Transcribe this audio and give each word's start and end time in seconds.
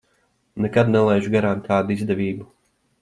Nekad 0.65 0.89
nelaižu 0.95 1.33
garām 1.37 1.61
tādu 1.69 1.95
izdevību. 1.99 2.49